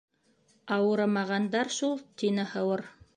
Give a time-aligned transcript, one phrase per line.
[0.75, 2.85] —Ауырымағандар шул, —тине һыуыр.